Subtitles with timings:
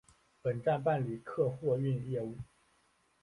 [0.41, 2.35] 本站办理客货运业务。